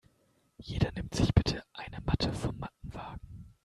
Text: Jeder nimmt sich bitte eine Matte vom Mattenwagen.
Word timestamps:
Jeder 0.57 0.91
nimmt 0.93 1.13
sich 1.13 1.31
bitte 1.35 1.63
eine 1.75 2.01
Matte 2.03 2.33
vom 2.33 2.57
Mattenwagen. 2.57 3.45